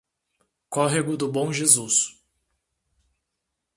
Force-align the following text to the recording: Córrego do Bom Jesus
Córrego 0.67 1.15
do 1.15 1.31
Bom 1.31 1.53
Jesus 1.53 2.19